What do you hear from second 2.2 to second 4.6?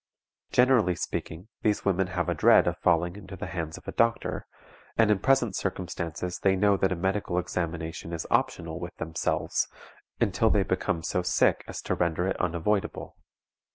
a dread of falling into the hands of a doctor,